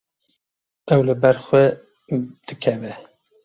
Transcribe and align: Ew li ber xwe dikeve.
Ew 0.93 1.01
li 1.07 1.15
ber 1.21 1.35
xwe 1.45 1.63
dikeve. 2.47 2.91